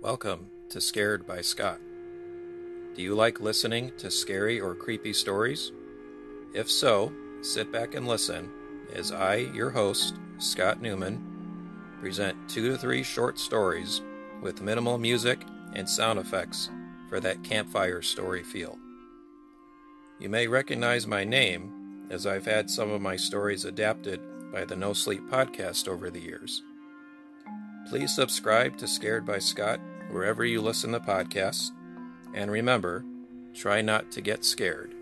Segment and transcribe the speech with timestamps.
[0.00, 1.80] Welcome to Scared by Scott.
[2.94, 5.72] Do you like listening to scary or creepy stories?
[6.54, 8.48] If so, sit back and listen
[8.94, 11.20] as I, your host, Scott Newman,
[12.00, 14.00] present two to three short stories
[14.40, 15.42] with minimal music
[15.74, 16.70] and sound effects
[17.08, 18.78] for that campfire story feel.
[20.20, 24.20] You may recognize my name as I've had some of my stories adapted
[24.52, 26.62] by the No Sleep podcast over the years.
[27.88, 29.80] Please subscribe to Scared by Scott
[30.10, 31.70] wherever you listen to podcasts,
[32.34, 33.04] and remember,
[33.54, 34.94] try not to get scared.